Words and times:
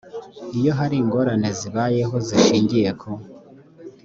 iyo 0.57 0.71
hari 0.79 0.95
ingorane 1.03 1.49
zibayeho 1.59 2.15
zishingiye 2.27 2.89
ku 3.01 3.09